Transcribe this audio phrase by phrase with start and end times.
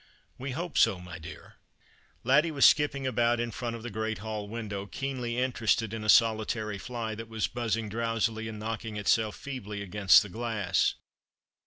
[0.39, 1.57] "We hope so, my dear."
[2.23, 6.09] Laddie was skipping about in front of the great hall window, keenly interested in a
[6.09, 10.95] solitary fly that was buzzing drowsily and knocking itself feebly against the glass.